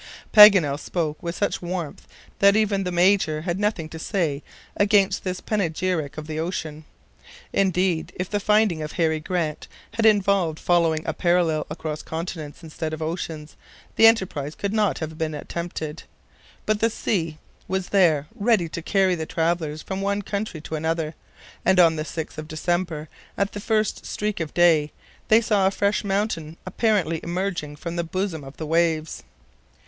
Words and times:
Paganel 0.33 0.79
spoke 0.79 1.21
with 1.21 1.35
such 1.35 1.61
warmth 1.61 2.07
that 2.39 2.55
even 2.55 2.83
the 2.85 2.91
Major 2.91 3.41
had 3.41 3.59
nothing 3.59 3.87
to 3.89 3.99
say 3.99 4.41
against 4.75 5.23
this 5.23 5.41
panegyric 5.41 6.17
of 6.17 6.25
the 6.25 6.39
ocean. 6.39 6.85
Indeed, 7.53 8.11
if 8.15 8.27
the 8.27 8.39
finding 8.39 8.81
of 8.81 8.93
Harry 8.93 9.19
Grant 9.19 9.67
had 9.93 10.07
involved 10.07 10.57
following 10.59 11.03
a 11.05 11.13
parallel 11.13 11.67
across 11.69 12.01
continents 12.01 12.63
instead 12.63 12.93
of 12.93 13.03
oceans, 13.03 13.55
the 13.95 14.07
enterprise 14.07 14.55
could 14.55 14.73
not 14.73 14.97
have 14.97 15.19
been 15.19 15.35
attempted; 15.35 16.01
but 16.65 16.79
the 16.79 16.89
sea 16.89 17.37
was 17.67 17.89
there 17.89 18.25
ready 18.33 18.67
to 18.69 18.81
carry 18.81 19.13
the 19.13 19.27
travelers 19.27 19.83
from 19.83 20.01
one 20.01 20.23
country 20.23 20.61
to 20.61 20.73
another, 20.73 21.13
and 21.63 21.79
on 21.79 21.95
the 21.95 22.01
6th 22.01 22.39
of 22.39 22.47
December, 22.47 23.07
at 23.37 23.51
the 23.51 23.59
first 23.59 24.03
streak 24.03 24.39
of 24.39 24.51
day, 24.55 24.91
they 25.27 25.41
saw 25.41 25.67
a 25.67 25.69
fresh 25.69 26.03
mountain 26.03 26.57
apparently 26.65 27.19
emerging 27.21 27.75
from 27.75 27.97
the 27.97 28.03
bosom 28.03 28.43
of 28.43 28.57
the 28.57 28.65
waves. 28.65 29.21